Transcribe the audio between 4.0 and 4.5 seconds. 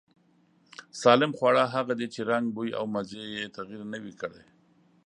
وي کړی.